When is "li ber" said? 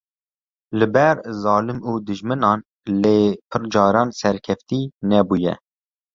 0.77-1.15